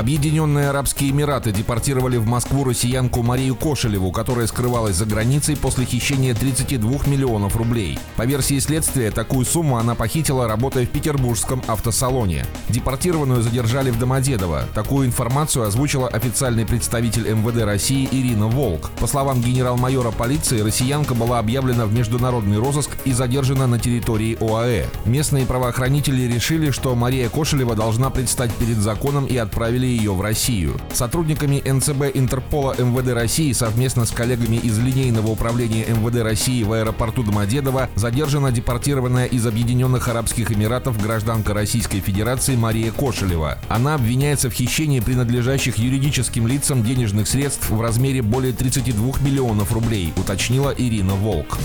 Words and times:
Объединенные 0.00 0.70
Арабские 0.70 1.10
Эмираты 1.10 1.52
депортировали 1.52 2.16
в 2.16 2.26
Москву 2.26 2.64
россиянку 2.64 3.22
Марию 3.22 3.54
Кошелеву, 3.54 4.10
которая 4.12 4.46
скрывалась 4.46 4.96
за 4.96 5.04
границей 5.04 5.58
после 5.58 5.84
хищения 5.84 6.34
32 6.34 7.00
миллионов 7.04 7.54
рублей. 7.54 7.98
По 8.16 8.24
версии 8.24 8.58
следствия, 8.60 9.10
такую 9.10 9.44
сумму 9.44 9.76
она 9.76 9.94
похитила, 9.94 10.48
работая 10.48 10.86
в 10.86 10.88
петербургском 10.88 11.62
автосалоне. 11.66 12.46
Депортированную 12.70 13.42
задержали 13.42 13.90
в 13.90 13.98
Домодедово. 13.98 14.64
Такую 14.74 15.06
информацию 15.06 15.66
озвучила 15.66 16.08
официальный 16.08 16.64
представитель 16.64 17.30
МВД 17.34 17.64
России 17.64 18.08
Ирина 18.10 18.46
Волк. 18.46 18.88
По 19.00 19.06
словам 19.06 19.42
генерал-майора 19.42 20.12
полиции, 20.12 20.62
россиянка 20.62 21.12
была 21.12 21.38
объявлена 21.38 21.84
в 21.84 21.92
международный 21.92 22.56
розыск 22.56 22.92
и 23.04 23.12
задержана 23.12 23.66
на 23.66 23.78
территории 23.78 24.38
ОАЭ. 24.40 24.86
Местные 25.04 25.44
правоохранители 25.44 26.22
решили, 26.22 26.70
что 26.70 26.94
Мария 26.94 27.28
Кошелева 27.28 27.74
должна 27.74 28.08
предстать 28.08 28.54
перед 28.54 28.78
законом 28.78 29.26
и 29.26 29.36
отправили 29.36 29.89
ее 29.90 30.12
в 30.12 30.20
Россию. 30.20 30.80
Сотрудниками 30.92 31.62
НЦБ 31.64 32.16
Интерпола 32.16 32.74
МВД 32.78 33.12
России 33.12 33.52
совместно 33.52 34.06
с 34.06 34.10
коллегами 34.10 34.56
из 34.56 34.78
линейного 34.78 35.28
управления 35.28 35.86
МВД 35.86 36.22
России 36.22 36.62
в 36.62 36.72
аэропорту 36.72 37.22
Домодедово 37.22 37.88
задержана 37.94 38.52
депортированная 38.52 39.26
из 39.26 39.46
Объединенных 39.46 40.08
Арабских 40.08 40.52
Эмиратов 40.52 41.00
гражданка 41.00 41.54
Российской 41.54 42.00
Федерации 42.00 42.56
Мария 42.56 42.92
Кошелева. 42.92 43.58
Она 43.68 43.94
обвиняется 43.94 44.50
в 44.50 44.52
хищении 44.52 45.00
принадлежащих 45.00 45.78
юридическим 45.78 46.46
лицам 46.46 46.82
денежных 46.82 47.28
средств 47.28 47.70
в 47.70 47.80
размере 47.80 48.22
более 48.22 48.52
32 48.52 49.20
миллионов 49.20 49.72
рублей, 49.72 50.12
уточнила 50.16 50.74
Ирина 50.76 51.14
Волк. 51.14 51.58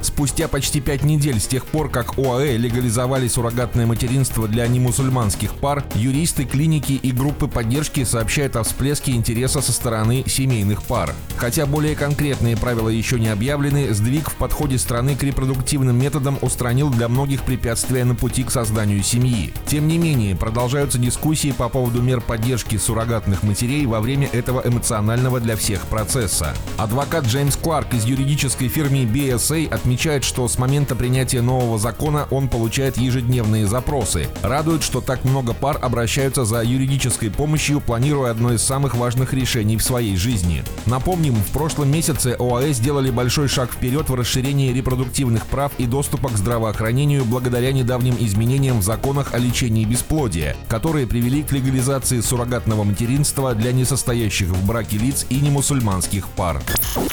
Спустя 0.00 0.48
почти 0.48 0.80
пять 0.80 1.04
недель 1.04 1.40
с 1.40 1.46
тех 1.46 1.66
пор, 1.66 1.90
как 1.90 2.18
ОАЭ 2.18 2.56
легализовали 2.56 3.28
суррогатное 3.28 3.86
материнство 3.86 4.48
для 4.48 4.66
немусульманских 4.66 5.54
пар, 5.54 5.84
юристы, 5.94 6.44
клиники 6.44 6.92
и 6.92 7.12
группы 7.18 7.48
поддержки 7.48 8.04
сообщают 8.04 8.56
о 8.56 8.62
всплеске 8.62 9.12
интереса 9.12 9.60
со 9.60 9.72
стороны 9.72 10.24
семейных 10.26 10.84
пар. 10.84 11.12
Хотя 11.36 11.66
более 11.66 11.96
конкретные 11.96 12.56
правила 12.56 12.88
еще 12.88 13.18
не 13.18 13.28
объявлены, 13.28 13.92
сдвиг 13.92 14.30
в 14.30 14.36
подходе 14.36 14.78
страны 14.78 15.16
к 15.16 15.22
репродуктивным 15.22 15.98
методам 15.98 16.38
устранил 16.40 16.88
для 16.90 17.08
многих 17.08 17.42
препятствия 17.42 18.04
на 18.04 18.14
пути 18.14 18.44
к 18.44 18.50
созданию 18.50 19.02
семьи. 19.02 19.52
Тем 19.66 19.88
не 19.88 19.98
менее, 19.98 20.36
продолжаются 20.36 20.98
дискуссии 20.98 21.52
по 21.52 21.68
поводу 21.68 22.00
мер 22.00 22.20
поддержки 22.20 22.76
суррогатных 22.76 23.42
матерей 23.42 23.84
во 23.86 24.00
время 24.00 24.28
этого 24.32 24.62
эмоционального 24.64 25.40
для 25.40 25.56
всех 25.56 25.82
процесса. 25.82 26.54
Адвокат 26.76 27.24
Джеймс 27.24 27.56
Кларк 27.56 27.92
из 27.94 28.04
юридической 28.04 28.68
фирмы 28.68 29.04
BSA 29.04 29.68
отмечает, 29.68 30.22
что 30.22 30.46
с 30.46 30.56
момента 30.56 30.94
принятия 30.94 31.42
нового 31.42 31.78
закона 31.78 32.28
он 32.30 32.48
получает 32.48 32.96
ежедневные 32.96 33.66
запросы. 33.66 34.28
Радует, 34.42 34.84
что 34.84 35.00
так 35.00 35.24
много 35.24 35.52
пар 35.52 35.78
обращаются 35.82 36.44
за 36.44 36.62
юридической 36.62 37.07
юридической 37.08 37.30
помощью, 37.30 37.80
планируя 37.80 38.30
одно 38.30 38.52
из 38.52 38.62
самых 38.62 38.94
важных 38.94 39.32
решений 39.32 39.76
в 39.76 39.82
своей 39.82 40.16
жизни. 40.16 40.62
Напомним, 40.86 41.34
в 41.34 41.50
прошлом 41.52 41.90
месяце 41.90 42.36
ОАЭ 42.38 42.72
сделали 42.72 43.10
большой 43.10 43.48
шаг 43.48 43.72
вперед 43.72 44.08
в 44.08 44.14
расширении 44.14 44.72
репродуктивных 44.72 45.46
прав 45.46 45.72
и 45.78 45.86
доступа 45.86 46.28
к 46.28 46.36
здравоохранению 46.36 47.24
благодаря 47.24 47.72
недавним 47.72 48.16
изменениям 48.20 48.80
в 48.80 48.82
законах 48.82 49.34
о 49.34 49.38
лечении 49.38 49.84
бесплодия, 49.84 50.56
которые 50.68 51.06
привели 51.06 51.42
к 51.42 51.52
легализации 51.52 52.20
суррогатного 52.20 52.84
материнства 52.84 53.54
для 53.54 53.72
несостоящих 53.72 54.48
в 54.48 54.66
браке 54.66 54.98
лиц 54.98 55.26
и 55.30 55.36
немусульманских 55.36 56.28
пар. 56.28 56.60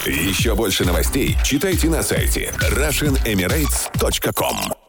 Еще 0.06 0.56
больше 0.56 0.86
новостей 0.86 1.38
читайте 1.44 1.90
на 1.90 2.04
сайте 2.04 2.54
RussianEmirates.com 2.72 4.85